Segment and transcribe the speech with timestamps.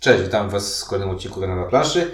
[0.00, 2.10] Cześć, witam Was w kolejnym odcinku na planszy.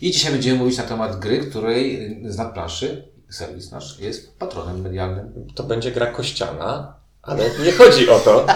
[0.00, 5.46] I dzisiaj będziemy mówić na temat gry, której z nadplanszy serwis nasz jest patronem medialnym.
[5.54, 8.46] To będzie gra kościana, ale nie chodzi o to,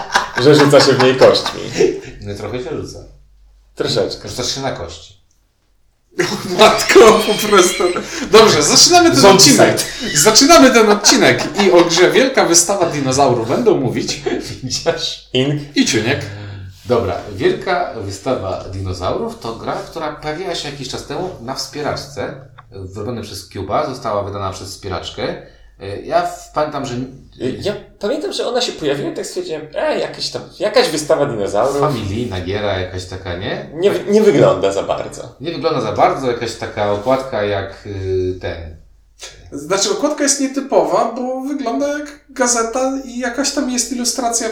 [0.42, 1.60] że rzuca się w niej kośćmi.
[2.20, 2.98] No i trochę się rzuca.
[3.74, 4.28] Troszeczkę.
[4.28, 5.20] Rzucasz się na kości.
[6.58, 7.84] Matko, po prostu.
[8.30, 9.78] Dobrze, zaczynamy ten odcinek.
[10.14, 14.22] Zaczynamy ten odcinek i o grze Wielka Wystawa Dinozaurów będą mówić
[14.62, 15.28] Widzisz?
[15.32, 15.76] Ink.
[15.76, 16.39] i Ciuniek.
[16.90, 22.34] Dobra, Wielka Wystawa Dinozaurów to gra, która pojawiła się jakiś czas temu na wspieraczce,
[22.70, 25.22] wyrobionej przez Cuba, została wydana przez wspieraczkę.
[26.04, 26.94] Ja pamiętam, że
[27.62, 31.80] Ja pamiętam, że ona się pojawiła i tak stwierdziłem, e, jakaś tam, jakaś wystawa dinozaurów.
[31.80, 33.70] familijna giera jakaś taka, nie?
[33.74, 35.34] Nie, nie wygląda za bardzo.
[35.40, 38.76] Nie wygląda za bardzo, jakaś taka okładka jak y, ten.
[39.52, 44.48] Znaczy, okładka jest nietypowa, bo wygląda jak gazeta i jakaś tam jest ilustracja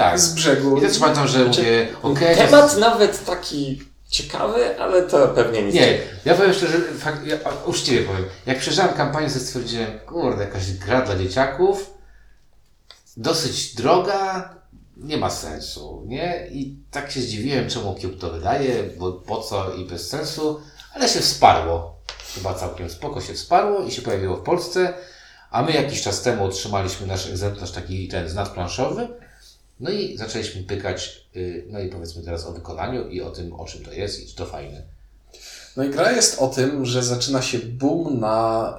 [0.00, 0.20] Tak.
[0.20, 0.78] z brzegu.
[0.78, 2.36] I też pamiętam, że mówię, okej.
[2.36, 5.74] Temat nawet taki ciekawy, ale to pewnie nic.
[5.74, 8.24] Nie, ja powiem szczerze, fakt, ja uczciwie powiem.
[8.46, 11.94] Jak przeżyłem kampanię, to stwierdziłem, kurde, jakaś gra dla dzieciaków,
[13.16, 14.54] dosyć droga,
[14.96, 16.46] nie ma sensu, nie?
[16.50, 20.60] I tak się zdziwiłem, czemu Cube to wydaje, bo po co i bez sensu,
[20.94, 22.00] ale się wsparło.
[22.34, 24.94] Chyba całkiem spoko się wsparło i się pojawiło w Polsce,
[25.50, 29.08] a my jakiś czas temu otrzymaliśmy nasz egzemplarz taki ten z nadplanszowy,
[29.80, 33.64] no i zaczęliśmy pykać, y, no i powiedzmy teraz o wykonaniu i o tym, o
[33.64, 34.82] czym to jest i czy to fajne.
[35.76, 38.78] No i gra jest o tym, że zaczyna się boom na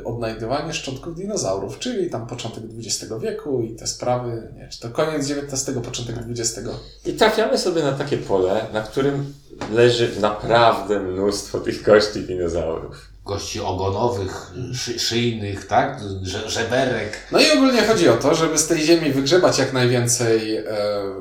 [0.00, 4.90] y, odnajdywanie szczątków dinozaurów, czyli tam początek XX wieku i te sprawy, nie, czy to
[4.90, 6.68] koniec XIX, początek XX.
[7.06, 9.34] I trafiamy sobie na takie pole, na którym
[9.72, 13.11] leży naprawdę mnóstwo tych kości dinozaurów.
[13.24, 16.00] Gości ogonowych, szy, szyjnych, tak?
[16.22, 17.16] Że, żeberek.
[17.32, 20.64] No i ogólnie chodzi o to, żeby z tej ziemi wygrzebać jak najwięcej, e,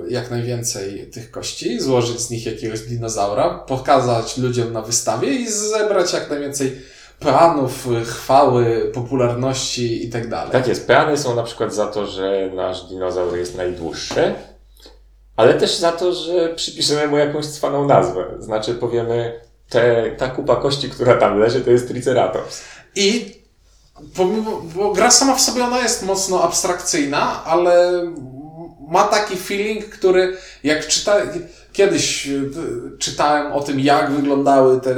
[0.09, 6.13] jak najwięcej tych kości, złożyć z nich jakiegoś dinozaura, pokazać ludziom na wystawie i zebrać
[6.13, 6.81] jak najwięcej
[7.19, 10.51] peanów, chwały, popularności i tak dalej.
[10.51, 14.33] Tak jest, peany są na przykład za to, że nasz dinozaur jest najdłuższy,
[15.35, 18.25] ale też za to, że przypiszemy mu jakąś cwaną nazwę.
[18.39, 19.39] Znaczy powiemy,
[19.71, 22.61] te, ta kupa kości, która tam leży, to jest Triceratops.
[22.95, 23.35] I
[24.15, 28.03] pomimo, bo gra sama w sobie ona jest mocno abstrakcyjna, ale
[28.89, 31.15] ma taki feeling, który jak czyta,
[31.73, 32.51] kiedyś y,
[32.99, 34.95] czytałem o tym, jak wyglądały te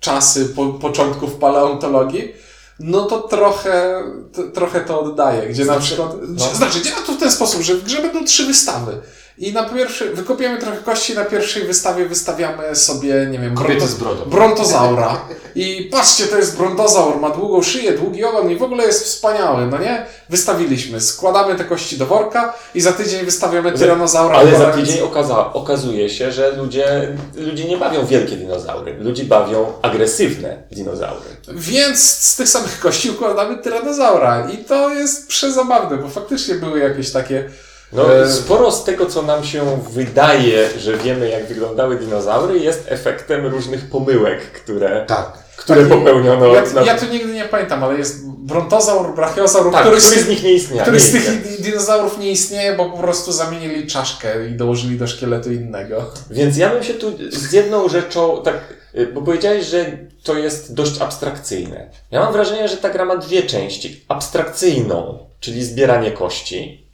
[0.00, 2.32] czasy po, początków paleontologii,
[2.80, 4.02] no to trochę,
[4.32, 6.54] to, trochę to oddaje, gdzie na Znaczy, przykład, no.
[6.54, 9.00] znaczy działa to w ten sposób, że w grze będą trzy wystawy.
[9.38, 13.86] I na pierwszej, wykopiemy trochę kości, na pierwszej wystawie wystawiamy sobie, nie wiem, Kobiety bronto-
[13.88, 14.24] z brodą.
[14.24, 15.20] Brontozaura.
[15.54, 19.66] I patrzcie, to jest brontozaur, ma długą szyję, długi ogon i w ogóle jest wspaniały,
[19.66, 20.06] no nie?
[20.28, 24.36] Wystawiliśmy, składamy te kości do worka i za tydzień wystawiamy tyranozaura.
[24.38, 28.96] Ale za tydzień okaza, okazuje się, że ludzie, ludzie nie bawią wielkie dinozaury.
[29.00, 31.20] Ludzie bawią agresywne dinozaury.
[31.48, 34.50] Więc z tych samych kości układamy tyranozaura.
[34.50, 37.50] I to jest przezabawne, bo faktycznie były jakieś takie...
[37.92, 42.84] No, E, sporo z tego, co nam się wydaje, że wiemy, jak wyglądały dinozaury, jest
[42.88, 45.32] efektem różnych pomyłek, które, Tak.
[45.56, 46.46] które taki- popełniono.
[46.54, 46.82] ja, na...
[46.82, 50.52] ja tu nigdy nie pamiętam, ale jest brontozaur, brachiozaur, tak, który, który z nich nie
[50.52, 50.82] istnieje.
[50.82, 55.06] który nie z tych dinozaurów nie istnieje, bo po prostu zamienili czaszkę i dołożyli do
[55.06, 56.04] szkieletu innego.
[56.30, 58.54] Więc ja bym się tu z jedną rzeczą, tak,
[58.94, 59.86] y, bo powiedziałeś, że
[60.22, 61.90] to jest dość abstrakcyjne.
[62.10, 64.04] Ja mam wrażenie, że ta gra ma dwie części.
[64.08, 66.87] Abstrakcyjną, czyli zbieranie kości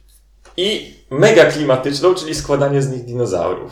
[0.57, 3.71] i mega klimatyczną, czyli składanie z nich dinozaurów.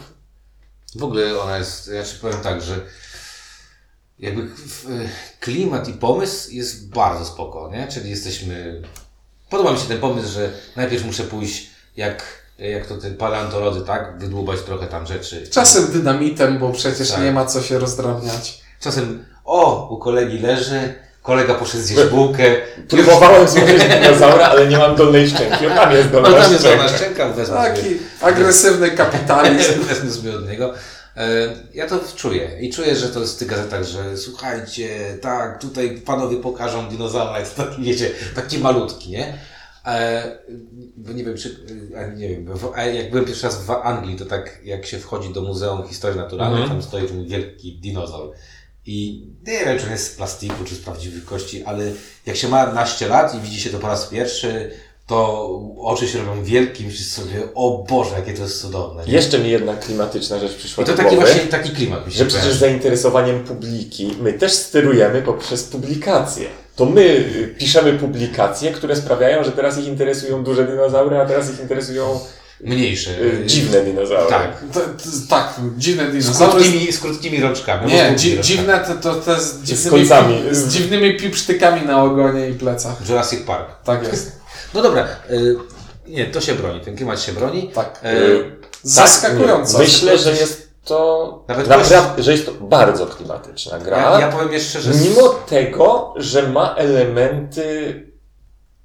[0.96, 2.80] W ogóle ona jest, ja ci powiem tak, że
[4.20, 4.50] jakby
[5.40, 7.88] klimat i pomysł jest bardzo spoko, nie?
[7.88, 8.82] Czyli jesteśmy...
[9.50, 12.24] Podoba mi się ten pomysł, że najpierw muszę pójść jak,
[12.60, 14.20] jak to te paleontolodzy, tak?
[14.20, 15.48] Wydłubać trochę tam rzeczy.
[15.48, 17.22] Czasem dynamitem, bo przecież Tak.
[17.22, 18.62] nie ma co się rozdrabniać.
[18.80, 20.94] Czasem, o, u kolegi leży,
[21.24, 22.44] kolega poszedł zjeść bułkę.
[22.90, 25.68] Próbowałem złożyć dinozaura, ale nie mam dolnej szczęki.
[25.68, 26.86] O, tam jest dolna No tam jest szczęka.
[26.86, 27.70] ona szczęka, wezmę sobie.
[27.70, 29.82] Taki agresywny kapitalizm.
[29.90, 30.74] Wezmę sobie od niego.
[31.18, 31.28] E,
[31.74, 36.02] Ja to czuję i czuję, że to jest w tych gazetach, że słuchajcie, tak, tutaj
[36.06, 39.38] panowie pokażą dinozaura, jest taki, wiecie, taki malutki, nie?
[39.86, 40.24] E,
[40.98, 41.56] bo nie wiem, czy,
[41.98, 42.48] a nie wiem,
[42.96, 46.62] jak byłem pierwszy raz w Anglii, to tak jak się wchodzi do Muzeum Historii Naturalnej,
[46.62, 46.80] Mhm.
[46.82, 48.32] tam stoi ten wielki dinozaur.
[48.86, 51.84] I nie wiem, czy on jest z plastiku, czy z prawdziwych kości, ale
[52.26, 54.72] jak się ma naście lat i widzi się to po raz pierwszy,
[55.08, 55.50] to
[55.80, 59.06] oczy się robią wielkie i myślisz sobie, o Boże, jakie to jest cudowne.
[59.06, 59.14] nie?
[59.14, 62.26] Jeszcze mi jedna klimatyczna rzecz przyszła I to taki właśnie taki klimat mi się Że
[62.26, 66.48] przecież zainteresowaniem publiki my też sterujemy poprzez publikacje.
[66.76, 71.54] To my y, piszemy publikacje, które sprawiają, że teraz ich interesują duże dinozaury, a teraz
[71.54, 72.20] ich interesują
[72.62, 73.12] Mniejsze.
[73.22, 74.30] y, dziwne dinozaury.
[74.30, 74.64] Tak.
[74.74, 74.88] To, to,
[75.30, 76.52] tak, dziwne Z dinozaury.
[76.64, 77.88] krótkimi, z krótkimi rączkami.
[77.92, 80.42] Nie, z dzi, dziwne to, to, to z Z dziwnymi, końcami.
[80.52, 83.10] z dziwnymi pipsztykami na ogonie i plecach.
[83.10, 83.70] Jurassic Park.
[83.84, 84.32] Tak jest.
[84.74, 85.08] No dobra.
[85.32, 85.56] Y,
[86.08, 86.82] nie, to się broni.
[86.82, 87.72] Ten klimat się broni.
[87.76, 88.02] Tak.
[88.06, 88.52] Y,
[88.84, 89.72] Zaskakująco.
[89.78, 93.98] Tak, myślę, że jest to Nawet naprawdę, że jest to bardzo klimatyczna gra.
[93.98, 94.94] ja, ja powiem jeszcze, że...
[94.94, 97.94] z- Mimo tego, że ma elementy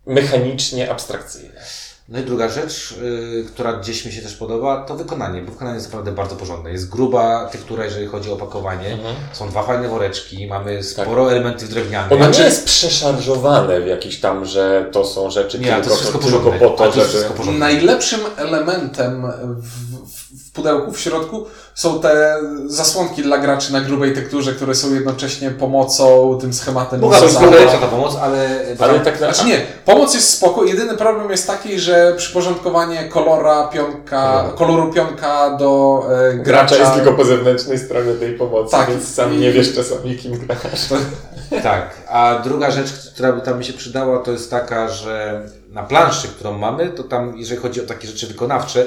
[0.09, 1.61] mechanicznie abstrakcyjne.
[2.09, 5.75] No i druga rzecz, y, która gdzieś mi się też podoba, to wykonanie, bo wykonanie
[5.75, 6.71] jest naprawdę bardzo porządne.
[6.73, 8.93] Jest gruba tektura, jeżeli chodzi o opakowanie.
[8.93, 9.15] Mhm.
[9.33, 12.13] Są dwa fajne woreczki, mamy sporo elementów drewnianych.
[12.13, 15.91] Ono Znaczy- nie jest przeszarżowane w jakiś tam, że to są rzeczy Nie, to tylko,
[15.91, 16.59] jest wszystko tylko porządne.
[16.69, 17.09] po to, to jest żeby...
[17.09, 17.61] wszystko porządne.
[17.61, 19.27] Najlepszym elementem
[19.57, 19.98] w
[20.59, 26.39] pudełku, w środku, są te zasłonki dla graczy na grubej tekturze, które są jednocześnie pomocą,
[26.41, 27.01] tym schematem.
[27.01, 27.33] Dinozaura.
[27.41, 28.61] trochę lepsza ta pomoc, ale...
[28.79, 29.33] Ale tak na...
[29.33, 35.57] Znaczy nie, pomoc jest spoko, jedyny problem jest taki, że przyporządkowanie kolora pionka, koloru pionka
[35.57, 36.45] do e, gracza...
[36.67, 40.17] Gracza jest tylko po zewnętrznej stronie tej pomocy, Tak, więc sam i- nie wiesz czasami
[40.17, 40.61] kim grasz.
[41.63, 45.83] Tak, a druga rzecz, która by tam mi się przydała, to jest taka, że na
[45.83, 48.87] planszy, którą mamy, to tam, jeżeli chodzi o takie rzeczy wykonawcze,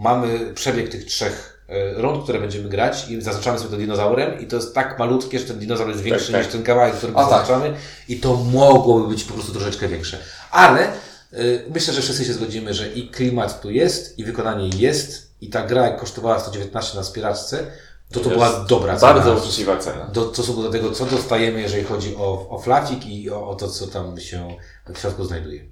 [0.00, 4.46] mamy przebieg tych trzech e, rund, które będziemy grać i zaznaczamy sobie to dinozaurem i
[4.46, 6.44] to jest tak malutkie, że ten dinozaur jest większy Tak, tak.
[6.44, 7.22] niż ten kawałek, który tak.
[7.22, 7.74] zaznaczamy
[8.08, 10.18] i to mogłoby być po prostu troszeczkę większe.
[10.50, 10.92] Ale
[11.32, 15.50] y, myślę, że wszyscy się zgodzimy, że i klimat tu jest, i wykonanie jest i
[15.50, 17.66] ta gra jak kosztowała 119 na spieraczce,
[18.12, 19.14] to to Jest była dobra cena.
[19.14, 20.06] Bardzo uczciwa cena.
[20.06, 23.54] Do, w stosunku do tego, co dostajemy, jeżeli chodzi o, o flacik i o, o
[23.54, 24.56] to, co tam się
[24.94, 25.64] w środku znajduje.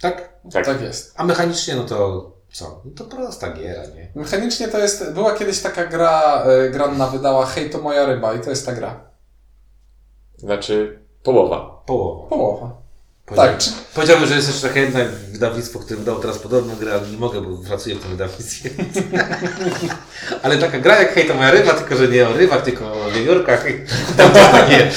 [0.00, 0.32] Tak?
[0.52, 0.66] Tak.
[0.66, 1.14] Tak jest.
[1.16, 2.80] A mechanicznie, no to co?
[2.84, 4.08] No to prosta giera, nie?
[4.14, 8.40] Mechanicznie to jest, była kiedyś taka gra, e, Granna wydała Hej to moja ryba i
[8.40, 9.10] to jest ta gra.
[10.36, 11.82] Znaczy połowa.
[11.86, 12.28] Połowa.
[12.28, 12.85] Połowa.
[13.26, 15.00] Powiedziałem, Tak, Powiedziałbym, że jest jeszcze takie jedno
[15.32, 18.70] wydawnictwo, które wydało teraz podobną grę, ale nie mogę, bo pracuję w tym wydawnictwie.
[20.42, 23.10] ale taka gra jak Hej to moja ryba, tylko że nie o rybach, tylko o
[23.10, 23.64] wiewiórkach.
[24.16, 24.90] Tam to takie.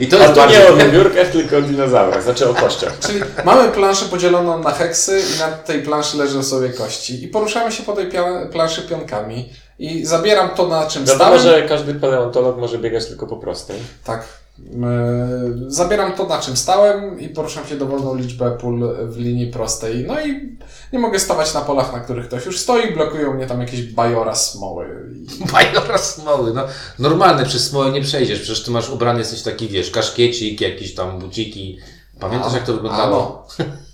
[0.00, 0.58] I to A jest to bardzo...
[0.58, 2.98] nie o wiewiórkach, tylko o dinozaurach, znaczy o kościach.
[2.98, 7.24] Czyli mamy planszę podzieloną na heksy i na tej planszy leżą sobie kości.
[7.24, 9.52] I poruszamy się po tej pia- planszy pionkami.
[9.78, 11.62] I zabieram to, na czym Wiadomo, stałem.
[11.62, 13.76] że każdy paleontolog może biegać tylko po prostej.
[14.04, 14.24] Tak.
[14.58, 20.04] Yy, Zabieram to, na czym stałem i poruszam się dowolną liczbę pól w linii prostej.
[20.06, 20.56] No i
[20.92, 22.94] nie mogę stawać na polach, na których ktoś już stoi.
[22.94, 24.86] Blokują mnie tam jakieś bajora smoły.
[25.52, 26.64] Bajora smoły, no.
[26.98, 31.18] Normalne przez smołę nie przejdziesz, przecież ty masz ubrany jesteś taki, wiesz, kaszkiecik, jakiś tam
[31.18, 31.78] buciki.
[32.20, 33.46] Pamiętasz jak to wyglądało?
[33.60, 33.62] A,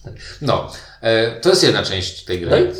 [0.42, 0.70] No,
[1.00, 2.50] e, to jest jedna część tej gry.
[2.50, 2.72] No i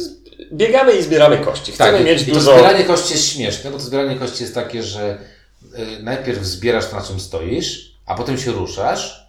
[0.53, 1.73] biegamy i zbieramy kości.
[1.73, 2.53] Chcemy tak, mieć i to dużo...
[2.53, 5.19] zbieranie kości jest śmieszne, bo to zbieranie kości jest takie, że
[6.03, 9.22] najpierw zbierasz to, na czym stoisz, a potem się ruszasz y,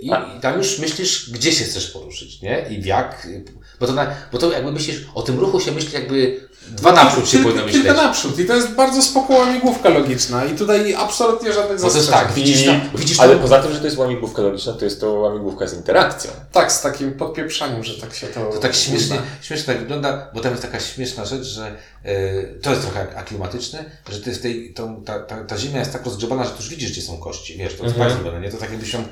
[0.00, 0.34] i, A.
[0.36, 2.66] i tam już myślisz, gdzie się chcesz poruszyć, nie?
[2.70, 3.24] I w jak.
[3.26, 3.44] y,
[3.80, 7.28] Bo to, na, bo to jakby myślisz, o tym ruchu się myśli jakby dwa naprzód
[7.28, 7.82] się powinno myśleć.
[7.82, 8.38] Kilka naprzód.
[8.38, 10.44] I to jest bardzo spoko łamigłówka logiczna.
[10.44, 12.26] I tutaj absolutnie żadnych Bo to jest zastrzeżeń.
[12.26, 15.12] tak, widzisz tam, widzisz ale poza tym, że to jest łamigłówka logiczna, to jest to
[15.12, 16.30] łamigłówka z interakcją.
[16.52, 18.50] Tak, z takim podpieprzaniem, że tak się to...
[18.52, 22.70] To tak śmiesznie, śmiesznie tak wygląda, bo tam jest taka śmieszna rzecz, że y, to
[22.70, 26.44] jest trochę aklimatyczne, że ty w tej, tą, ta, ta, ta ziemia jest tak rozgrzebana,
[26.44, 28.42] że tu już widzisz, gdzie są kości, wiesz, to jest Mhm.
[28.42, 28.50] nie?
[28.50, 29.04] To tak jakbyś ją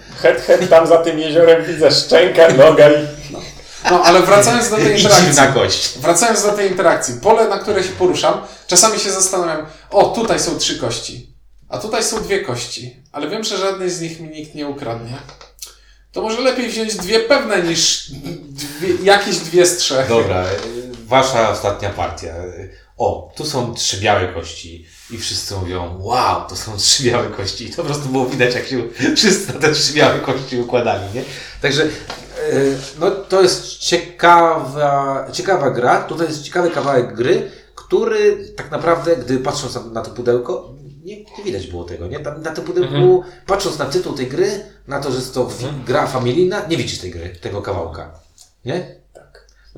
[0.46, 3.06] Het, tam za tym jeziorem widzę szczęka, noga i...
[3.90, 5.54] No, ale wracając do tej interakcji.
[5.54, 5.98] kość.
[5.98, 7.14] Wracając do tej interakcji.
[7.22, 11.32] Pole, na które się poruszam, czasami się zastanawiam, o, tutaj są trzy kości,
[11.68, 15.18] a tutaj są dwie kości, ale wiem, że żadnej z nich mi nikt nie ukradnie.
[16.12, 18.10] To może lepiej wziąć dwie pewne niż
[18.48, 20.08] dwie, jakieś dwie z trzech.
[20.08, 20.44] Dobra,
[21.06, 22.34] wasza ostatnia partia.
[22.96, 24.86] O, tu są trzy białe kości.
[25.10, 27.64] I wszyscy mówią, wow, to są trzy białe kości.
[27.66, 28.82] I to po prostu było widać, jak się
[29.16, 31.22] wszyscy na te trzy białe kości układali, nie?
[31.62, 36.00] Także, y, no to jest ciekawa, ciekawa gra.
[36.02, 40.74] Tutaj jest ciekawy kawałek gry, który tak naprawdę, gdy patrząc na, na to pudełko,
[41.04, 42.20] nie, nie widać było tego, nie?
[42.20, 45.84] Tam, na tym pudełku, patrząc na tytuł tej gry, na to, że jest to fi-
[45.86, 48.10] gra familijna, nie widzisz tej gry, tego kawałka.
[48.64, 48.97] Nie?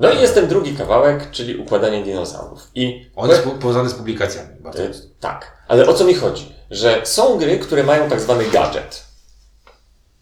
[0.01, 2.59] No i jest ten drugi kawałek, czyli układanie dinozaurów.
[2.75, 4.49] I On jest po- powiązany z publikacjami.
[4.59, 4.83] Bardzo.
[4.83, 6.55] Y, Tak, ale o co mi chodzi?
[6.71, 9.03] Że są gry, które mają tak zwany gadżet.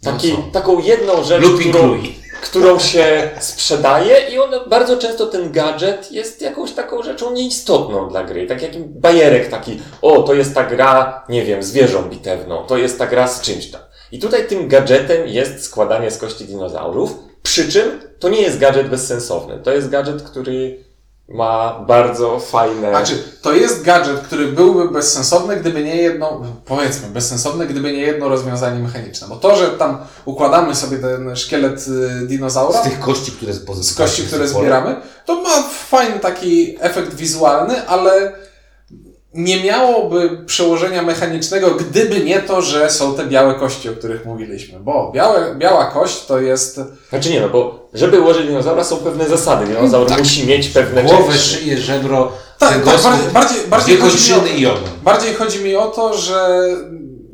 [0.03, 1.97] Taki, No taką jedną rzecz, którą,
[2.41, 8.23] którą się sprzedaje i on bardzo często ten gadżet jest jakąś taką rzeczą nieistotną dla
[8.23, 8.47] gry.
[8.47, 12.77] Tak jak bajerek taki, o to jest ta gra, nie wiem, z wieżą bitewną, to
[12.77, 13.81] jest ta gra z czymś tam.
[14.11, 18.89] I tutaj tym gadżetem jest składanie z kości dinozaurów, przy czym to nie jest gadżet
[18.89, 19.59] bezsensowny.
[19.63, 20.89] To jest gadżet, który
[21.29, 22.89] ma bardzo fajne...
[22.89, 28.29] Znaczy, to jest gadżet, który byłby bezsensowny, gdyby nie jedno, powiedzmy, bezsensowny, gdyby nie jedno
[28.29, 29.27] rozwiązanie mechaniczne.
[29.27, 31.85] Bo to, że tam układamy sobie ten szkielet
[32.23, 37.13] y, dinozaura Z tych kości, które z kości, które zbieramy, to ma fajny taki efekt
[37.13, 38.33] wizualny, ale
[39.33, 44.79] nie miałoby przełożenia mechanicznego, gdyby nie to, że są te białe kości, o których mówiliśmy.
[44.79, 46.79] Bo białe, biała kość to jest.
[47.09, 49.65] Znaczy nie, no bo żeby ułożyć dinozaura są pewne zasady.
[49.65, 50.19] Dinozaur Tak.
[50.19, 51.49] musi mieć pewne Głowę, części.
[51.55, 54.83] szyję, żebro, Tak, tak, bardziej, bardziej, bardziej, chodzi mi o, i ogon.
[55.03, 56.65] bardziej chodzi mi o to, że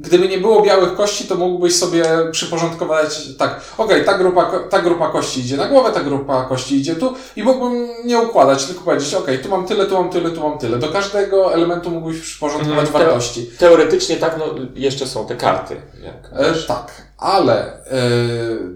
[0.06, 5.10] gdyby nie było białych kości, to mógłbyś sobie przyporządkować tak, okej, ta, grupa, ta grupa
[5.10, 9.14] kości idzie na głowę, ta grupa kości idzie tu i mógłbym nie układać, tylko powiedzieć,
[9.14, 10.78] okej, tu mam tyle, tu mam tyle, tu mam tyle.
[10.78, 13.50] Do każdego elementu mógłbyś przyporządkować Mhm, wartości.
[13.60, 14.46] Teoretycznie tak, no
[14.76, 15.76] jeszcze są te karty.
[16.34, 18.00] E, tak, ale e,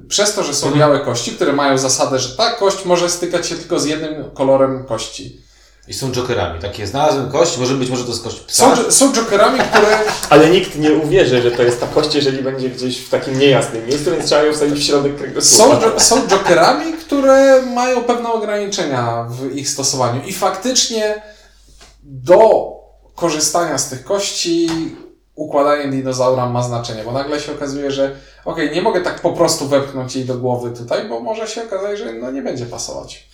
[0.08, 0.80] przez to, że są Mhm.
[0.80, 4.84] białe kości, które mają zasadę, że ta kość może stykać się tylko z jednym kolorem
[4.86, 5.42] kości.
[5.90, 6.60] I są jokerami.
[6.60, 8.76] Takie znalazłem kość, może być może to jest kość psa.
[8.76, 9.98] Są, są jokerami, które
[10.30, 13.86] Ale nikt nie uwierzy, że to jest ta kość, jeżeli będzie gdzieś w takim niejasnym
[13.88, 15.80] miejscu, więc trzeba ją wsadzić w środek są, kręgosłupa.
[15.86, 20.22] jo- są jokerami, które mają pewne ograniczenia w ich stosowaniu.
[20.26, 21.22] I faktycznie
[22.04, 22.70] do
[23.16, 24.70] korzystania z tych kości
[25.36, 28.16] układanie dinozaura ma znaczenie, bo nagle się okazuje, że
[28.46, 32.00] okej, nie mogę tak po prostu wepchnąć jej do głowy tutaj, bo może się okazać,
[32.00, 33.29] że no nie będzie pasować.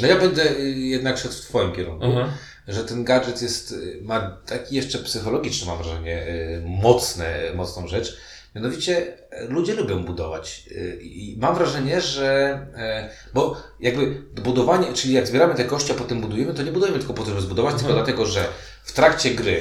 [0.00, 2.04] No ja będę y, jednak szedł w Twoim kierunku.
[2.04, 2.30] Mhm.
[2.68, 8.16] Że ten gadżet jest, y, ma taki jeszcze psychologiczny, mam wrażenie, y, mocne, mocną rzecz.
[8.54, 10.64] Mianowicie e, ludzie lubią budować.
[11.00, 14.06] I mam wrażenie, że, e, bo jakby
[14.42, 17.28] budowanie, czyli jak zbieramy te kości, a potem budujemy, to nie budujemy tylko po to,
[17.28, 18.44] żeby zbudować, tylko dlatego, że
[18.84, 19.60] w trakcie gry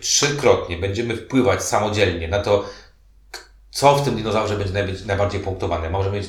[0.00, 2.64] trzykrotnie będziemy wpływać samodzielnie na to,
[3.70, 5.90] co w tym dinozaurze będzie najbardziej, punktowane.
[5.90, 6.26] Może mieć,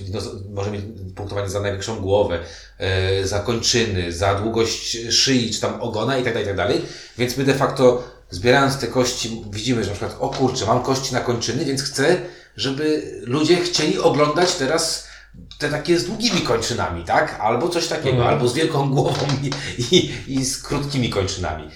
[0.50, 0.81] może mieć
[1.15, 2.39] punktowanie za największą głowę,
[2.77, 6.81] e, za kończyny, za długość szyi, czy tam ogona i tak dalej, i tak dalej.
[7.17, 11.13] Więc my de facto zbierając te kości widzimy, że na przykład, o kurczę, mam kości
[11.13, 12.22] na kończyny, więc chcę,
[12.55, 15.08] żeby ludzie chcieli oglądać teraz
[15.60, 17.39] te takie z długimi kończynami, tak?
[17.39, 18.27] Albo coś takiego, Mhm.
[18.27, 19.50] albo z wielką głową i,
[19.96, 21.69] i, i z krótkimi kończynami.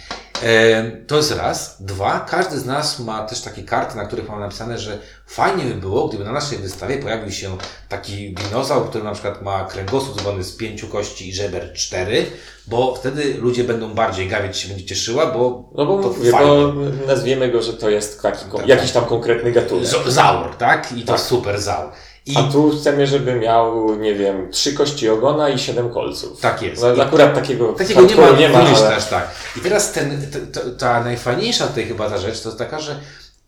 [1.08, 1.78] To jest raz.
[1.80, 4.98] Dwa, każdy z nas ma też takie karty, na których mamy napisane, że
[5.28, 7.58] fajnie by było, gdyby na naszej wystawie pojawił się
[7.90, 12.25] taki dinozaur, który na przykład ma kręgosłup zbudowany z pięciu kości i żeber cztery,
[12.68, 16.48] bo wtedy ludzie będą bardziej gawić się, będzie cieszyła, bo No bo to mówię, fajnie.
[16.52, 16.74] bo
[17.08, 19.88] nazwiemy go, że to jest taki, Tak, jakiś tam konkretny gatunek.
[20.08, 20.92] Zaur, tak?
[20.98, 21.22] I to Tak.
[21.22, 21.90] super zaur.
[22.25, 26.39] I A tu chcemy, żeby miał, nie wiem, trzy kości ogona i siedem kolców.
[26.42, 26.82] tak jest.
[26.82, 28.96] No, I- akurat takiego Takiego nie ma, nie ma ale...
[28.96, 29.32] aż tak.
[29.58, 33.00] I teraz ten, t, t, ta najfajniejsza tutaj chyba ta rzecz to jest taka, że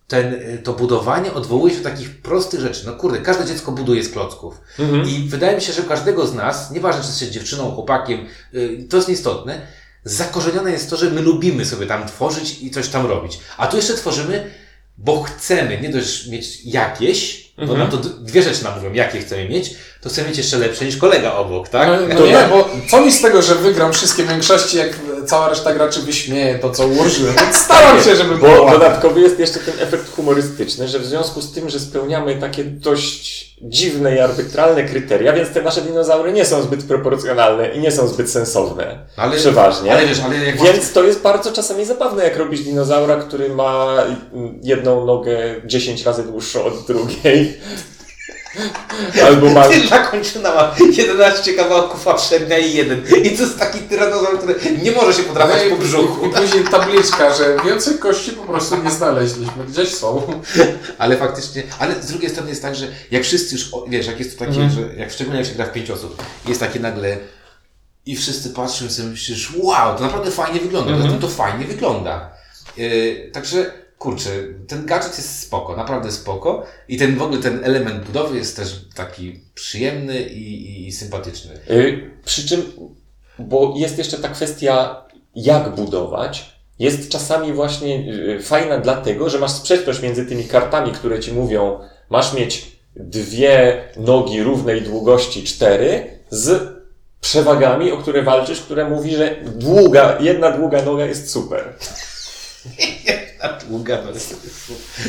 [0.08, 2.84] ten, to budowanie odwołuje się do takich prostych rzeczy.
[2.86, 4.56] No kurde, każde dziecko buduje z klocków.
[4.80, 5.10] Mhm.
[5.10, 8.98] I wydaje mi się, że każdego z nas, nieważne czy jesteś dziewczyną, chłopakiem, y, to
[8.98, 9.62] jest nieistotne,
[10.04, 13.40] zakorzenione jest to, że my lubimy sobie tam tworzyć i coś tam robić.
[13.58, 14.52] A tu jeszcze tworzymy,
[14.98, 17.80] bo chcemy nie dość mieć jakieś, bo Mhm.
[17.80, 20.98] nam to dwie rzeczy nam mówią, jakie chcemy mieć, to chcemy mieć jeszcze lepsze niż
[20.98, 21.88] kolega obok, tak?
[21.88, 25.50] No, no To nie, bo co mi z tego, że wygram wszystkie większości, jak cała
[25.50, 27.36] reszta graczy wyśmieje to, co ułożyłem.
[27.36, 31.42] Więc staram się, żeby było Bo dodatkowy jest jeszcze ten efekt humorystyczny, że w związku
[31.42, 36.46] z tym, że spełniamy takie dość dziwne i arbitralne kryteria, więc te nasze dinozaury nie
[36.46, 39.00] są zbyt proporcjonalne i nie są zbyt sensowne.
[39.18, 39.92] Ale- Przeważnie.
[39.94, 43.96] Ale wiesz, ale jak Więc to jest bardzo czasami zabawne, jak robisz dinozaura, który ma
[44.64, 47.58] jedną nogę 10 razy dłuższą od drugiej.
[49.28, 49.68] Albo ma...
[49.70, 53.04] Tylna kończyna ma 11 kawałków, a przednia i jeden.
[53.24, 56.26] I to jest taki tyranozaur, który nie może się podrapać No po brzuchu.
[56.26, 59.64] I, później tabliczka, że więcej kości po prostu nie znaleźliśmy.
[59.68, 60.22] Gdzieś są.
[60.98, 64.40] Ale faktycznie, ale z drugiej strony jest tak, że jak wszyscy już, wiesz, jak jest
[64.40, 64.70] to takie, Mhm.
[64.72, 67.18] że jak szczególnie jak się gra w pięć osób, jest takie nagle
[68.06, 71.08] i wszyscy patrzą i sobie myślisz, wow, to naprawdę fajnie wygląda, Mhm.
[71.10, 72.30] mm to fajnie wygląda.
[72.78, 74.30] Yy, także, kurczę,
[74.68, 78.86] ten gadżet jest spoko, naprawdę spoko i ten w ogóle ten element budowy jest też
[78.96, 81.52] taki przyjemny i, i, i sympatyczny.
[81.70, 82.64] Y, Przy czym,
[83.40, 85.04] bo jest jeszcze ta kwestia,
[85.36, 91.20] jak budować, jest czasami właśnie y, fajna dlatego, że masz sprzeczność między tymi kartami, które
[91.20, 96.76] ci mówią, masz mieć dwie nogi równej długości cztery z
[97.22, 101.74] przewagami, o które walczysz, które mówi, że długa, jedna długa noga jest super.
[103.42, 103.98] A długa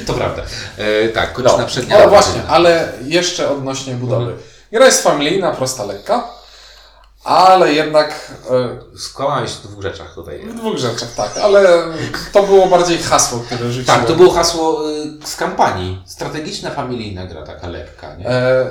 [0.07, 0.43] to prawda.
[0.79, 1.67] E, tak, kończyna No.
[1.67, 1.97] przednia.
[1.97, 4.23] O lewa właśnie, ale jeszcze odnośnie budowy.
[4.23, 4.43] Mhm.
[4.73, 6.29] Gra jest familijna, prosta, lekka,
[7.25, 10.39] ale jednak e, Skłamałeś w dwóch rzeczach tutaj.
[10.39, 11.85] w dwóch rzeczach, tak, ale
[12.33, 13.99] to było bardziej hasło, które rzuciłem.
[14.01, 16.03] Tak, to było hasło y, z kampanii.
[16.07, 18.29] Strategiczna, familijna gra, taka lekka, nie?
[18.29, 18.71] E,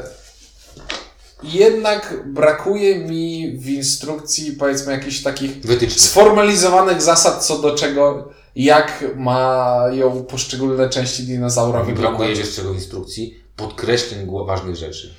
[1.44, 6.02] jednak brakuje mi w instrukcji, powiedzmy, jakichś takich Wytyczne.
[6.02, 12.38] sformalizowanych zasad co do czego, jak mają poszczególne części dinozaura brakuje wyglądać.
[12.38, 13.40] wiesz czego w instrukcji?
[13.56, 15.14] Podkreśleń ważnych rzeczy.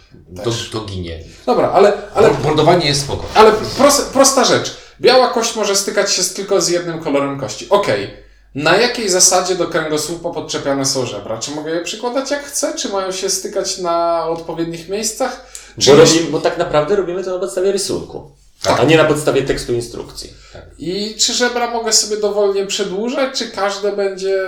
[0.44, 1.24] To, to ginie.
[1.46, 3.24] Dobra, ale, ale, bordowanie jest spoko.
[3.34, 4.76] ale pros, prosta rzecz.
[5.00, 7.68] Biała kość może stykać się z, tylko z jednym kolorem kości.
[7.68, 8.26] Okej.
[8.54, 11.38] Na jakiej zasadzie do kręgosłupa podczepiane są żebra?
[11.38, 12.74] Czy mogę je przykładać jak chcę?
[12.74, 15.46] Czy mają się stykać na odpowiednich miejscach?
[15.78, 18.30] Czy Bo, robimy, bo tak naprawdę robimy to na podstawie rysunku,
[18.62, 18.80] Tak.
[18.80, 20.32] a nie na podstawie tekstu instrukcji.
[20.78, 24.38] I czy żebra mogę sobie dowolnie przedłużać, czy każde będzie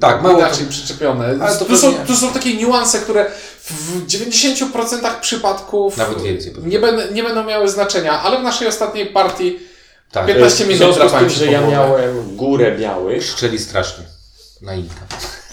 [0.00, 1.38] Tak, mało inaczej przyczepione?
[1.40, 3.30] Ale to tu, są, pewnie- tu są takie niuanse, które
[3.64, 6.54] w 90% przypadków Nawet więcej.
[6.62, 9.58] nie, będą, nie będą miały znaczenia, ale w naszej ostatniej partii
[10.12, 10.26] Tak.
[10.26, 14.04] 15 W minut związku z tym, drapałem się że ja miałem górę białych, Szczeli strasznie.
[14.62, 15.00] Na inka.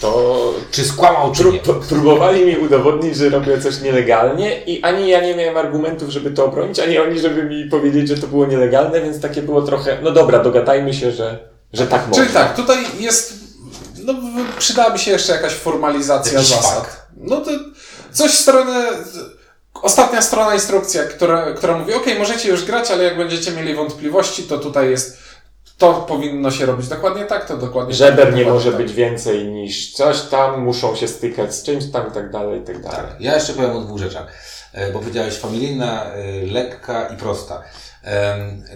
[0.04, 1.60] To Czy skłamał, czy nie?
[1.88, 6.44] próbowali mi udowodnić, że robię coś nielegalnie i ani ja nie miałem argumentów, żeby to
[6.44, 10.10] obronić, ani oni, żeby mi powiedzieć, że to było nielegalne, więc takie było trochę, no
[10.10, 11.38] dobra, dogadajmy się, że,
[11.72, 12.22] że tak można.
[12.24, 13.34] Czyli tak, tutaj jest.
[14.04, 14.14] No,
[14.58, 16.74] przydałaby się jeszcze jakaś formalizacja Jakiś zasad.
[16.74, 17.02] fakt.
[17.16, 17.50] No to
[18.12, 18.90] coś w stronę.
[19.82, 24.42] Ostatnia strona instrukcja, która, która mówi: OK, możecie już grać, ale jak będziecie mieli wątpliwości,
[24.42, 25.18] to tutaj jest.
[25.78, 28.80] To powinno się robić dokładnie tak, to dokładnie Żeber tak, nie może tak.
[28.82, 32.64] być więcej niż coś tam, muszą się stykać z czymś tam i tak dalej, i
[32.64, 32.96] tak dalej.
[32.96, 33.20] Tak.
[33.20, 34.26] Ja jeszcze powiem o dwóch rzeczach.
[34.72, 37.62] E, Bo powiedziałeś familijna, e, lekka i prosta.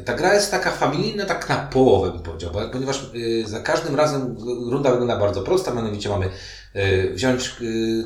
[0.05, 3.11] Ta gra jest taka familijna, tak na połowę bym powiedział, bo- ponieważ
[3.45, 4.37] e, za każdym razem
[4.71, 6.29] runda wygląda bardzo prosta, mianowicie mamy
[7.15, 7.57] wziąć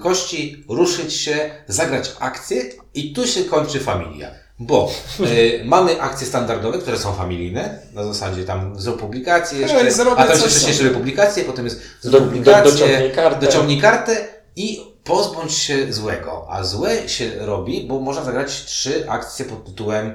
[0.03, 2.63] kości, ruszyć się, zagrać akcję
[2.95, 4.31] i tu się kończy familia.
[4.67, 4.91] Bo
[5.21, 9.77] e, mamy akcje standardowe, które są familijne, na zasadzie tam zrób publikację, jeszcze,
[10.17, 10.91] a to jeszcze sobie.
[10.91, 13.47] publikacje, potem jest Do, zrób do, publikację, dociągnij kartę.
[13.47, 14.17] Dociągnij kartę
[14.57, 16.47] i pozbądź się złego.
[16.51, 20.15] A złe się robi, bo można zagrać trzy akcje pod tytułem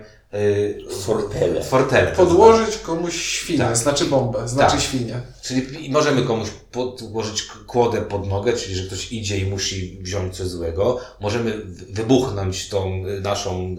[1.01, 1.63] Fortele.
[1.63, 2.11] Fortele.
[2.11, 3.77] Podłożyć komuś świnię, Tak.
[3.77, 4.81] znaczy bombę, znaczy Tak.
[4.81, 5.21] świnię.
[5.41, 10.47] Czyli możemy komuś podłożyć kłodę pod nogę, czyli że ktoś idzie i musi wziąć coś
[10.47, 10.99] złego.
[11.19, 13.75] Możemy wybuchnąć tą y, naszą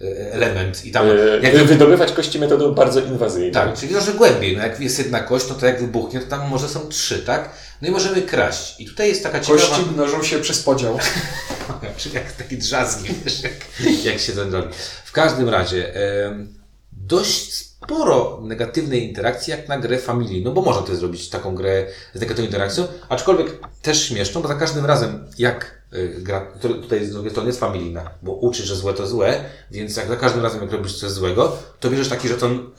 [0.00, 1.06] y, y, element i tam.
[1.42, 3.52] Jak wy- Wydobywać kości metodą bardzo inwazyjną.
[3.52, 4.56] Tak, czyli trochę głębiej.
[4.56, 7.50] No jak jest jedna kość, no to jak wybuchnie, to tam może są trzy, tak?
[7.82, 8.80] No i możemy kraść.
[8.80, 9.68] I tutaj jest taka ciekawa...
[9.68, 10.98] Kości mnożą się przez podział.
[11.98, 13.52] Czyli jak taki drzazgi, wiesz, jak,
[14.12, 14.68] jak się ten robi.
[15.04, 16.54] W każdym razie, em,
[16.92, 20.44] dość sporo negatywnej interakcji jak na grę familii.
[20.44, 24.54] No bo można to zrobić taką grę z negatywną interakcją, aczkolwiek też śmieszną, bo za
[24.54, 28.94] każdym razem jak y, gra, tutaj z drugiej strony jest familijna, bo uczy, że złe
[28.94, 32.70] to złe, więc jak za każdym razem jak robisz coś złego, to bierzesz taki żeton,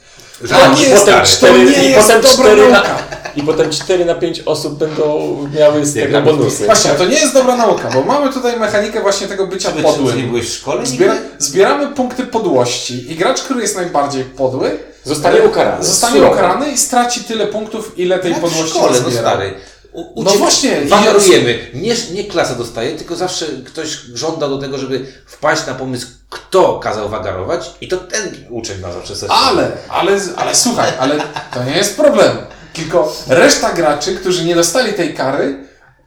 [0.42, 2.62] że To nie I jest potem tak, cztery, to nie i jest potem dobra cztery
[2.72, 2.98] na, nauka.
[3.36, 6.66] I potem 4 na 5 osób będą miały z tego bonusy.
[6.66, 9.82] Właśnie, to nie jest dobra nauka, bo mamy tutaj mechanikę właśnie tego bycia Czy wy
[9.82, 10.30] czy nie podłym.
[10.30, 10.86] byłeś w szkole?
[10.86, 15.86] Zbiera, zbieramy punkty podłości i gracz, który jest najbardziej podły, Zostanie e, ukarany.
[15.86, 19.30] Zostanie ukarany i straci tyle punktów, ile tej Jak w podłości szkole, no nazbiera.
[19.30, 19.54] stary.
[19.94, 21.68] U, No właśnie, Wariujemy.
[21.74, 26.80] Nie, nie klasa dostaje, tylko zawsze ktoś żąda do tego, żeby wpaść na pomysł, kto
[26.80, 29.32] kazał wagarować i to ten uczeń ma zawsze sesję.
[29.32, 31.16] Ale, ale, ale słuchaj, ale
[31.54, 32.38] to nie jest problem.
[32.74, 35.64] Tylko reszta graczy, którzy nie dostali tej kary,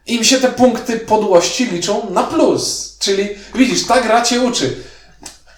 [0.07, 2.97] im się te punkty podłości liczą na plus.
[2.99, 4.77] Czyli widzisz, ta gra cię uczy.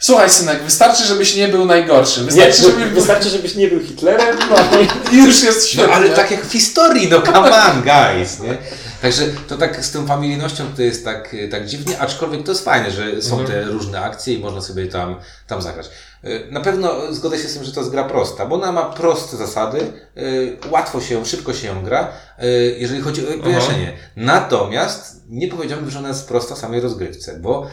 [0.04, 2.20] Słuchaj, synek, wystarczy, żebyś nie był najgorszy.
[2.20, 2.90] Nie, Wystarczy, był...
[2.90, 4.38] wystarczy, żebyś nie był Hitlerem.
[4.50, 4.56] No,
[5.12, 5.94] I już jest No świetnie.
[5.94, 8.56] ale tak jak w historii, no come on guys, nie?
[9.02, 12.90] Także to tak z tą familijnością to jest tak, tak dziwnie, aczkolwiek to jest fajne,
[12.90, 15.86] że są te różne akcje i można sobie tam, tam zagrać.
[16.26, 18.84] Y, Na pewno zgodzę się z tym, że to jest gra prosta, bo ona ma
[18.84, 19.78] proste zasady,
[20.16, 23.92] y, łatwo się, szybko się ją gra, y, jeżeli chodzi o wyjaśnienie.
[24.16, 27.66] Natomiast nie powiedziałbym, że ona jest prosta w samej rozgrywce, bo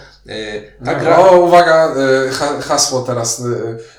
[0.85, 1.17] ta gra...
[1.19, 1.95] O, uwaga,
[2.27, 3.43] y, ha- hasło teraz.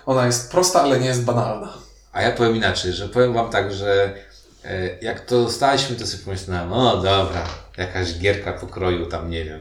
[0.07, 1.73] Ona jest prosta, ale nie jest banalna.
[2.13, 4.15] A ja powiem inaczej, że powiem Wam tak, że
[5.03, 7.45] jak to dostaliśmy, to sobie pomyślałem, o dobra,
[7.77, 9.61] jakaś gierka pokroju tam, nie wiem,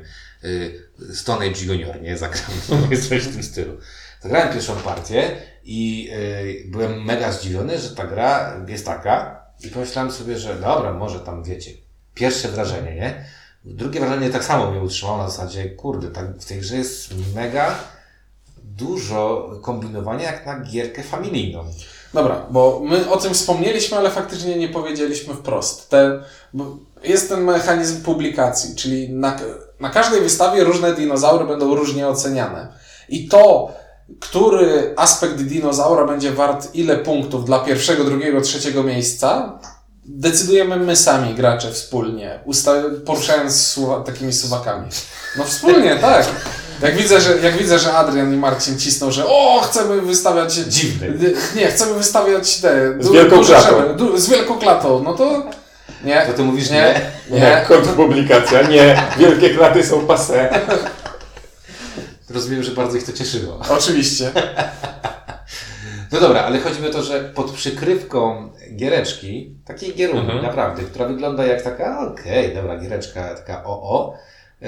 [1.13, 2.41] Stone Age Junior, nie, zagram,
[3.09, 3.77] coś w tym stylu.
[4.21, 5.31] Zagrałem pierwszą partię
[5.63, 6.09] i
[6.65, 11.19] y, byłem mega zdziwiony, że ta gra jest taka i pomyślałem sobie, że dobra, może
[11.19, 11.71] tam, wiecie,
[12.13, 13.25] pierwsze wrażenie, nie?
[13.65, 17.75] Drugie wrażenie tak samo mnie utrzymało na zasadzie, kurde, tak, w tej grze jest mega
[18.63, 21.65] dużo kombinowania jak na gierkę familijną.
[22.13, 25.89] Dobra, bo my o tym wspomnieliśmy, ale faktycznie nie powiedzieliśmy wprost.
[25.89, 29.39] Te, bo jest ten mechanizm publikacji, czyli na,
[29.79, 32.73] na każdej wystawie różne dinozaury będą różnie oceniane.
[33.09, 33.73] I to,
[34.19, 39.59] który aspekt dinozaura będzie wart ile punktów dla pierwszego, drugiego, trzeciego miejsca,
[40.05, 44.87] decydujemy my sami, gracze, wspólnie, usta- poruszając takimi suwakami.
[45.37, 46.25] No wspólnie, tak.
[46.81, 50.53] Jak widzę, że, jak widzę, że Adrian i Marcin cisną, że o, chcemy wystawiać...
[50.53, 51.13] Dziwny.
[51.55, 52.93] Nie, chcemy wystawiać te...
[52.99, 53.95] Z wielką duże klatą.
[53.97, 55.43] Du, z wielką klatą, no to...
[56.03, 57.39] Nie, To ty mówisz nie, nie?
[57.39, 57.65] Nie, nie.
[57.67, 59.03] kontrpublikacja, nie.
[59.17, 60.49] Wielkie klaty są passe.
[62.33, 63.59] Rozumiem, że bardzo ich to cieszyło.
[63.77, 64.31] Oczywiście.
[66.11, 70.43] No dobra, ale chodzi mi o to, że pod przykrywką giereczki, takiej gierunki Mhm.
[70.43, 74.13] naprawdę, która wygląda jak taka, okej, dobra, giereczka taka OO,
[74.61, 74.67] yy,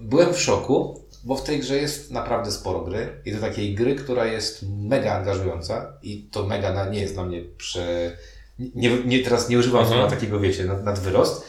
[0.00, 3.94] byłem w szoku, bo w tej grze jest naprawdę sporo gry i to takiej gry,
[3.94, 8.16] która jest mega angażująca i to mega na, nie jest dla mnie prze...
[8.58, 10.00] Nie, nie, teraz nie używam Mhm.
[10.00, 11.44] słowa takiego, wiecie, nad, nadwyrost,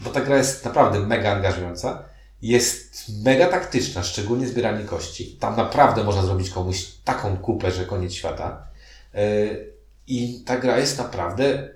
[0.00, 2.04] bo ta gra jest naprawdę mega angażująca.
[2.44, 5.36] Jest mega taktyczna, szczególnie zbieranie kości.
[5.40, 8.66] Tam naprawdę można zrobić komuś taką kupę, że koniec świata.
[9.14, 9.72] Yy,
[10.06, 11.68] I ta gra jest naprawdę,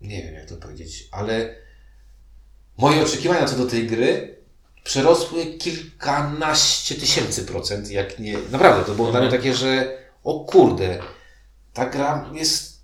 [0.00, 1.54] nie wiem jak to powiedzieć, ale
[2.78, 4.38] moje oczekiwania co do tej gry
[4.84, 10.98] przerosły kilkanaście tysięcy procent, jak nie, naprawdę, to było dla mnie takie, że o kurde,
[11.72, 12.80] ta gra jest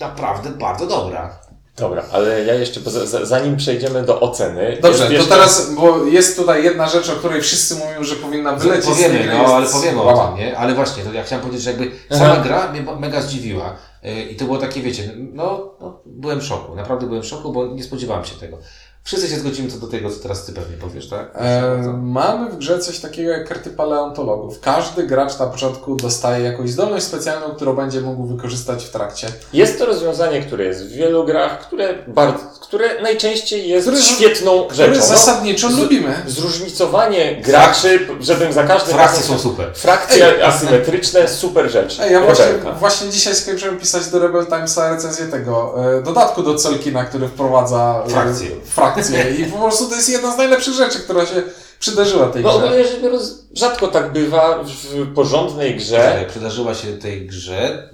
[0.00, 1.43] naprawdę bardzo dobra.
[1.76, 2.80] Dobra, ale ja jeszcze,
[3.22, 4.78] zanim przejdziemy do oceny.
[4.82, 8.16] Dobrze, jest to jeszcze- teraz, bo jest tutaj jedna rzecz, o której wszyscy mówią, że
[8.16, 10.58] powinna wylecieć Powiemy, no ale powiemy o tym, nie?
[10.58, 12.18] Ale właśnie, to ja chciałem powiedzieć, że jakby Aha.
[12.18, 13.76] sama gra mnie mega zdziwiła.
[14.02, 17.52] Yy, I to było takie, wiecie, no, no byłem w szoku, naprawdę byłem w szoku,
[17.52, 18.58] bo nie spodziewałem się tego.
[19.06, 21.30] Wszyscy się zgodzimy co do tego, co teraz ty pewnie powiesz, tak?
[21.34, 24.60] E, mamy w grze coś takiego jak karty paleontologów.
[24.60, 29.26] Każdy gracz na początku dostaje jakąś zdolność specjalną, którą będzie mógł wykorzystać w trakcie.
[29.52, 34.64] Jest to rozwiązanie, które jest w wielu grach, które, bardzo, które najczęściej jest Które- świetną
[34.64, 35.00] Które rzeczą.
[35.00, 36.14] No, zasadniczo z- lubimy.
[36.26, 39.70] zróżnicowanie graczy, żebym za każdym Frakcje są super.
[39.74, 42.00] Frakcje asymetryczne, super rzecz.
[42.00, 42.44] Ej, ja właśnie,
[42.78, 48.02] właśnie dzisiaj skończyłem pisać do Rebel Timesa recenzję tego e, dodatku do Celkina, który wprowadza
[48.06, 48.48] e, Frakcje.
[48.94, 49.30] Frakcje.
[49.34, 51.42] I po prostu to jest jedna z najlepszych rzeczy, która się
[51.78, 52.64] przydarzyła tej No grze.
[52.66, 56.12] ogólnie rzecz biorąc, rzadko tak bywa w porządnej grze.
[56.12, 57.88] Ale przydarzyła się tej grze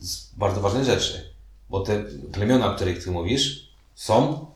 [0.00, 1.30] z bardzo ważnej rzeczy.
[1.70, 4.46] Bo te plemiona, o których ty mówisz, są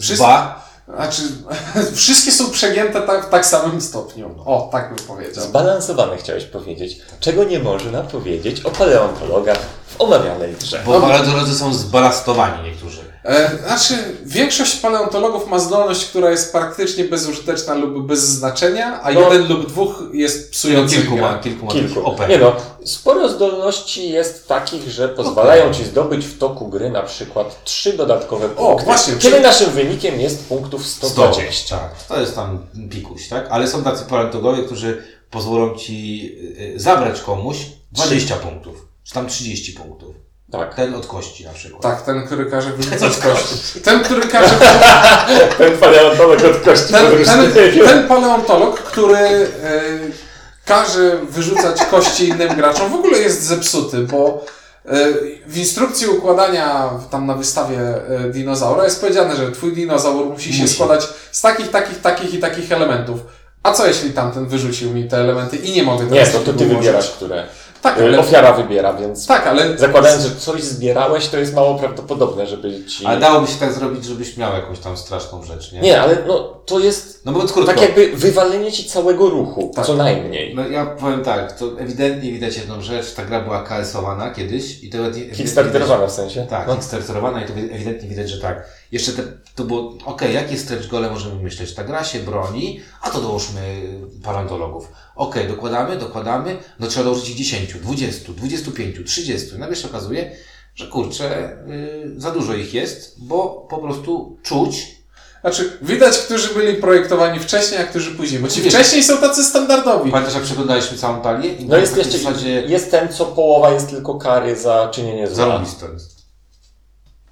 [0.00, 0.62] Wszystko- dwa.
[0.94, 1.22] Znaczy,
[1.94, 4.34] wszystkie są przegięte tak, w tak samym stopniu.
[4.44, 5.44] O, tak bym powiedział.
[5.44, 7.00] Zbalansowane chciałeś powiedzieć.
[7.20, 10.82] Czego nie można powiedzieć o paleontologach w omawianej grze.
[10.86, 13.11] Bo paleontolodzy są zbalastowani niektórzy.
[13.24, 19.20] E, znaczy, większość paleontologów ma zdolność, która jest praktycznie bezużyteczna lub bez znaczenia, a No.
[19.20, 22.12] jeden lub dwóch jest psujący Kilku ma, kilku ma Kilku.
[22.28, 27.64] Nie no, sporo zdolności jest takich, że pozwalają Ci zdobyć w toku gry na przykład
[27.64, 28.84] trzy dodatkowe punkty.
[28.84, 31.78] właśnie, Kiedy czyli- naszym wynikiem jest punktów 120.
[31.78, 33.46] Tak, to jest tam pikuś, tak?
[33.50, 36.24] Ale są tacy paleontologowie, którzy pozwolą ci
[36.60, 37.56] y, y, zabrać komuś
[37.92, 40.14] 20 punktów, czy tam 30 punktów.
[40.52, 40.74] Tak.
[40.74, 41.82] Ten od kości na przykład.
[41.82, 43.80] Tak, ten, który każe wyrzucać kości.
[43.84, 44.54] Ten, który każe...
[45.58, 47.52] Ten paleontolog od kości Ten, ten,
[47.84, 49.48] ten paleontolog, który e,
[50.64, 54.44] każe wyrzucać kości innym graczom, w ogóle jest zepsuty, bo
[54.86, 54.90] e,
[55.46, 60.62] w instrukcji układania tam na wystawie e, dinozaura jest powiedziane, że twój dinozaur musi się
[60.62, 60.74] Musi.
[60.74, 63.20] składać z takich, takich, takich i takich elementów.
[63.62, 66.52] A co jeśli tamten wyrzucił mi te elementy i nie mogę Nie, teraz to, to
[66.52, 67.46] ty wybierasz, które.
[67.82, 71.74] Tak, Y, ale, Ofiara wybiera, więc tak, ale zakładając, że coś zbierałeś, to jest mało
[71.78, 73.06] prawdopodobne, żeby ci...
[73.06, 75.80] Ale dałoby się tak zrobić, żebyś miał jakąś tam straszną rzecz, nie?
[75.80, 79.86] Nie, ale no, to jest No mówiąc krótko, tak jakby wywalenie ci całego ruchu, Tak.
[79.86, 80.54] co najmniej.
[80.54, 84.90] no ja powiem tak, to ewidentnie widać jedną rzecz, ta gra była KS-owana kiedyś i
[84.90, 84.98] to
[85.36, 86.46] Kickstarterowana w sensie.
[86.50, 86.74] Tak, No.
[86.74, 88.64] kickstarterowana i to ewidentnie widać, że tak.
[88.92, 89.22] Jeszcze te,
[89.54, 91.74] to było, okej, jakie stretch gole możemy myśleć?
[91.74, 93.82] Ta gra się broni, a to dołóżmy
[94.22, 94.88] paleontologów.
[95.16, 99.58] Okej, dokładamy, dokładamy, no trzeba dołożyć ich 10, 20, 25, 30.
[99.58, 100.36] Nagle się okazuje,
[100.74, 104.86] że kurczę, yy, za dużo ich jest, bo po prostu czuć,
[105.40, 108.78] znaczy, widać, którzy byli projektowani wcześniej, a którzy później, bo ci Oczywiście.
[108.78, 110.10] wcześniej są tacy standardowi.
[110.10, 111.54] pamiętasz jak przeglądaliśmy całą talię?
[111.54, 115.26] I No jest w jeszcze, zasadzie jest ten, co połowa jest tylko kary za czynienie
[115.26, 115.36] zła.
[115.36, 116.16] zarobiste jest.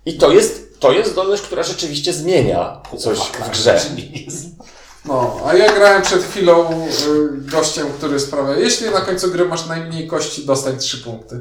[0.07, 3.81] I to jest, to jest zdolność, która rzeczywiście zmienia coś w grze.
[5.05, 9.67] No, a ja grałem przed chwilą y, gościem, który sprawia, jeśli na końcu gry masz
[9.67, 11.41] najmniej kości, dostań 3 punkty.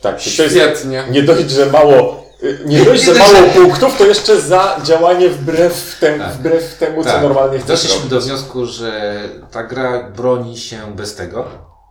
[0.00, 1.04] Tak, Świetnie.
[1.10, 5.96] nie dość, że mało, y, nie dość, że mało punktów, to jeszcze za działanie wbrew,
[6.00, 6.32] tem, Tak.
[6.32, 7.22] wbrew temu, co Tak.
[7.22, 8.10] normalnie chcesz Doszliśmy robić.
[8.10, 11.44] do wniosku, że ta gra broni się bez tego.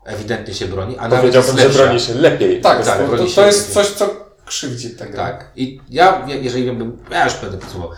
[0.06, 2.62] Ewidentnie się broni, a nawet Powiedziałbym, jest że broni się lepiej.
[2.62, 3.74] Tak, tak, to, to jest lepiej.
[3.74, 5.08] coś, co krzywdzi grę.
[5.16, 5.52] Tak.
[5.56, 7.92] I ja, jeżeli bym, ja już będę podsumował.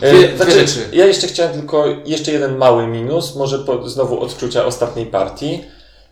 [0.00, 0.88] E, Dwie, dwie Znaczy, rzeczy.
[0.92, 5.64] ja jeszcze chciałem tylko, jeszcze jeden mały minus, może po, znowu odczucia ostatniej partii.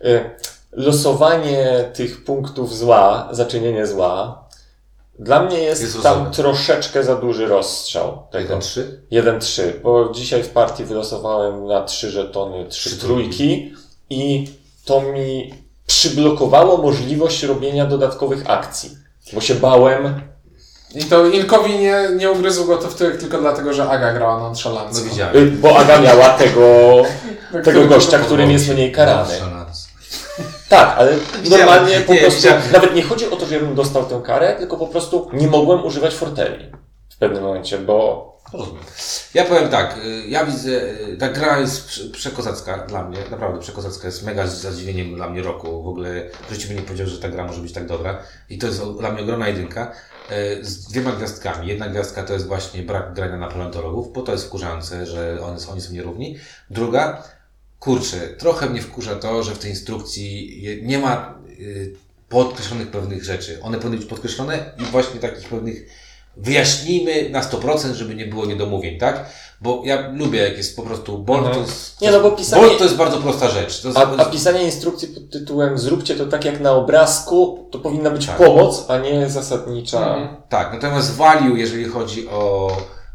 [0.03, 0.29] E,
[0.71, 4.43] Losowanie tych punktów zła, zaczynienie zła,
[5.19, 6.31] Dla mnie jest, Jest tam rozumny.
[6.35, 8.57] troszeczkę za duży rozstrzał tego.
[8.57, 8.81] 1-3?
[9.11, 13.73] 1-3, bo dzisiaj w partii wylosowałem na trzy żetony trzy Trzy trójki
[14.09, 14.47] i
[14.85, 15.53] to mi
[15.87, 18.89] przyblokowało możliwość robienia dodatkowych akcji,
[19.33, 20.21] bo się bałem.
[20.95, 24.37] I to Inkowi nie, nie ugryzł go to w tyłek tylko dlatego, że Aga grała
[24.37, 25.05] No nonszalancko.
[25.09, 25.35] widziałem.
[25.35, 26.61] y, Bo Aga miała tego,
[27.41, 29.33] Tak, tego który- gościa, którym jest mniej karany.
[30.69, 31.11] Tak, ale
[31.43, 31.65] Widziałem.
[31.65, 32.61] normalnie po Nie, prostu, widziałem.
[32.73, 35.47] nawet nie chodzi o to, że ja bym dostał tę karę, tylko po prostu nie
[35.47, 36.71] mogłem używać forteli
[37.17, 38.83] w pewnym momencie, bo Rozumiem.
[39.33, 40.69] Ja powiem tak, y, ja widzę,
[41.09, 45.41] y, ta gra jest prze- przekozacka dla mnie, naprawdę przekozacka, jest mega zadziwieniem dla mnie
[45.41, 48.23] roku, w ogóle w życiu bym nie powiedział, że ta gra może być tak dobra
[48.49, 49.91] i to jest dla mnie ogromna jedynka
[50.31, 51.67] y, z dwiema gwiazdkami.
[51.67, 55.57] Jedna gwiazdka to jest właśnie brak grania na paleontologów, bo to jest wkurzające, że one,
[55.71, 56.37] oni są nierówni.
[56.69, 57.23] Druga,
[57.79, 61.39] kurczę, trochę mnie wkurza to, że w tej instrukcji nie ma
[62.29, 63.59] podkreślonych pewnych rzeczy.
[63.61, 66.06] One powinny być podkreślone i właśnie takich pewnych
[66.37, 69.25] wyjaśnijmy na 100%, żeby nie było niedomówień, tak?
[69.61, 71.55] Bo ja lubię, jak jest po prostu bold, Mhm.
[71.55, 72.01] to jest...
[72.01, 73.81] Nie, no bo pisanie- to jest bardzo prosta rzecz.
[73.81, 77.79] To jest, A, a pisanie instrukcji pod tytułem zróbcie to tak jak na obrazku, to
[77.79, 78.37] powinna być Tak.
[78.37, 79.99] pomoc, a nie zasadnicza.
[80.15, 80.27] Mhm.
[80.49, 82.71] Tak, natomiast value, jeżeli chodzi o...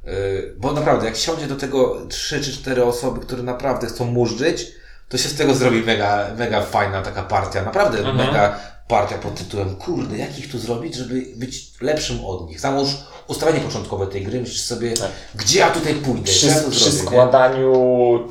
[0.06, 4.66] Yy, bo naprawdę, jak siądzie do tego trzy czy cztery osoby, które naprawdę chcą murzyć,
[5.08, 7.62] to się z tego zrobi mega, mega fajna taka partia.
[7.64, 8.16] Naprawdę Mhm.
[8.16, 8.56] mega
[8.92, 12.60] partia pod tytułem kurde, jak ich tu zrobić, żeby być lepszym od nich.
[12.60, 12.88] Załóż
[13.26, 15.08] ustawienie początkowe tej gry, myślisz sobie, Tak.
[15.34, 17.02] gdzie ja tutaj pójdę, Przy, ja przy zrobię, nie?
[17.02, 17.72] składaniu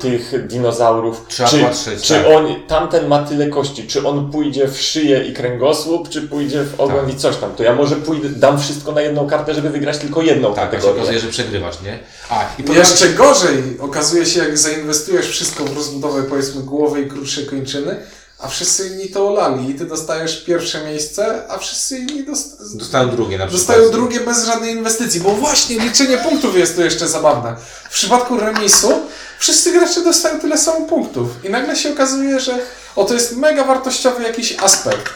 [0.00, 2.26] tych dinozaurów, Trzeba czy, patrzeć, czy tak.
[2.26, 6.80] on, tamten ma tyle kości, czy on pójdzie w szyję i kręgosłup, czy pójdzie w
[6.80, 7.14] ogon Tak.
[7.14, 7.54] i coś tam.
[7.54, 10.64] To ja może pójdę, dam wszystko na jedną kartę, żeby wygrać tylko jedną Tak, tak
[10.70, 11.02] się kategorię.
[11.02, 11.98] okazuje, że przegrywasz, nie?
[12.30, 17.02] A, i podoba mi jeszcze gorzej okazuje się, jak zainwestujesz wszystko w rozbudowę, powiedzmy, głowy
[17.02, 17.96] i krótsze kończyny,
[18.42, 23.10] a wszyscy inni to olali i ty dostajesz pierwsze miejsce, a wszyscy inni dost- Dostają
[23.10, 23.66] drugie na przykład.
[23.66, 27.56] dostają drugie bez żadnej inwestycji, bo właśnie liczenie punktów jest tu jeszcze zabawne.
[27.90, 28.92] W przypadku remisu
[29.38, 32.58] wszyscy gracze dostają tyle samo punktów i nagle się okazuje, że
[32.96, 35.10] o to jest mega wartościowy jakiś aspekt.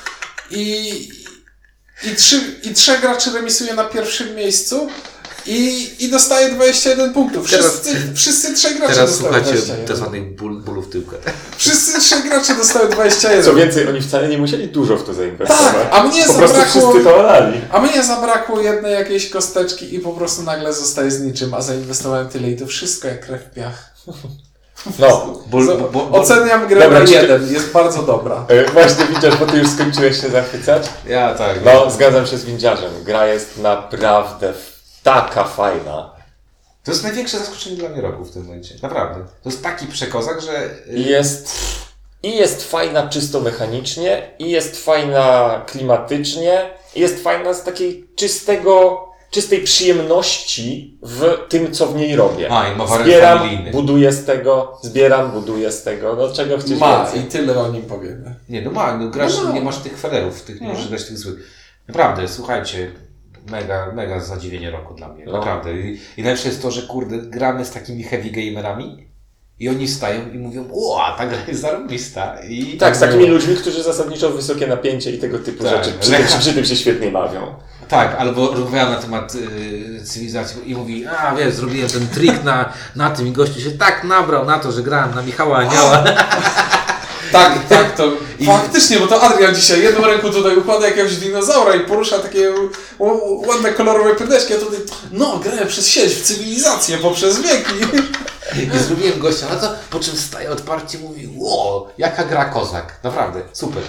[0.51, 0.89] I,
[2.05, 4.89] i, trzy, i trzech graczy remisuje na pierwszym miejscu
[5.47, 7.51] i, i dostaje 21 punktów.
[7.51, 9.87] Teraz- Wszyscy, wszyscy trzech gracze Teraz dostają słuchajcie 21.
[9.87, 11.17] tak zwanych ból, bólu w tyłkę.
[11.57, 13.43] Wszyscy trzech gracze dostają 21.
[13.45, 15.65] Co więcej, oni wcale nie musieli dużo w to zainwestować.
[15.75, 17.61] Tak, a mnie po prostu zabrakło- wszyscy to olali.
[17.73, 22.29] A mnie zabrakło jednej jakiejś kosteczki i po prostu nagle zostaje z niczym, a zainwestowałem
[22.29, 23.95] tyle i to wszystko jak krew w piach.
[24.99, 28.45] No, Ból, bo, bo, Oceniam grę Dobra, na czy- jeden, jest bardzo dobra.
[28.49, 30.83] e, właśnie widzisz, bo ty już skończyłeś się zachwycać.
[31.09, 31.57] ja tak.
[31.65, 32.91] No, zgadzam się z windziarzem.
[33.05, 34.53] Gra jest naprawdę
[35.15, 36.11] taka fajna.
[36.85, 38.75] To jest największe zaskoczenie dla mnie roku w tym momencie.
[38.83, 39.21] Naprawdę.
[39.43, 40.71] To jest taki przekozak, że...
[40.95, 41.53] I jest,
[42.23, 49.05] I jest fajna czysto mechanicznie, i jest fajna klimatycznie, i jest fajna z takiej czystego,
[49.31, 52.49] czystej przyjemności w tym, co w niej robię.
[52.53, 53.71] A, i ma Zbieram, familijny.
[53.71, 56.17] buduję z tego, zbieram, buduję z tego.
[56.17, 57.21] No czego chcesz Ma więcej?
[57.21, 58.35] i tyle o nim powiemy.
[58.49, 59.51] Nie, no ma, no grasz, No ma.
[59.53, 61.37] nie masz tych felerów, tych, nie możesz grać tych złych.
[61.89, 62.93] Naprawdę, słuchajcie,
[63.51, 65.33] mega, mega zadziwienie roku dla mnie, No.
[65.33, 65.73] naprawdę.
[65.81, 69.09] I, I najlepsze jest to, że kurde, gramy z takimi heavy gamerami
[69.59, 72.37] i oni wstają i mówią, o, ta gra jest zarobista.
[72.49, 73.35] I Tak, z takimi było.
[73.35, 75.99] ludźmi, którzy zasadniczo wysokie napięcie i tego typu Tak, rzeczy.
[75.99, 76.29] Przy, lecha.
[76.29, 77.55] tym, przy tym się świetnie bawią.
[77.89, 82.73] Tak, albo rozmawiał na temat y, cywilizacji i mówi, a wiesz, zrobiłem ten trik na,
[82.97, 86.05] na tym i gościu się tak nabrał na to, że grałem na Michała Anioła.
[87.37, 88.13] Tak, tak, to
[88.53, 92.53] faktycznie, bo to Adrian dzisiaj jedną ręką tutaj układa jakiegoś dinozaura i porusza takie
[93.47, 94.79] ładne kolorowe pydeczki, a tutaj,
[95.13, 97.75] no, grałem przez sieć w cywilizację poprzez wieki.
[98.77, 103.01] I zrobiłem gościa na to, po czym staje otwarcie i mówi, ło, jaka gra kozak.
[103.03, 103.83] Naprawdę, super.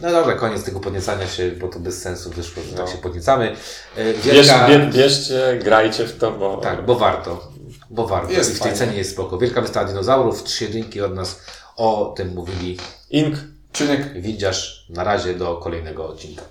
[0.00, 2.84] No dobra, koniec tego podniecania się, bo to bez sensu wyszło, że No.
[2.84, 3.56] tak się podniecamy.
[3.96, 4.68] E, Bierz, Wielka...
[4.68, 6.56] bie, bierzcie, grajcie w to, bo...
[6.56, 7.48] Tak, bo warto.
[7.90, 8.32] Bo warto.
[8.32, 8.78] Jest I w tej fajnie.
[8.86, 9.38] cenie jest spoko.
[9.38, 11.40] Wielka wystawa dinozaurów, trzy jedynki od nas
[11.78, 12.76] o tym mówili
[13.10, 13.34] Ink
[13.72, 16.42] Ciuniek, Widzisz, na razie do kolejnego odcinka.